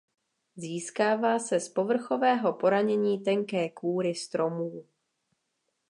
[0.55, 4.85] Získává se z povrchového poranění tenké kůry stromů.